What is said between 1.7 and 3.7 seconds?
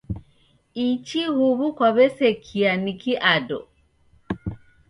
kwaw'esekia niki ado.